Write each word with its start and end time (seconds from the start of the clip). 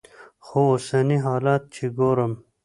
خو 0.45 0.59
اوسني 0.73 1.17
حالات 1.25 1.63
چې 1.75 1.83
ګورم. 1.97 2.33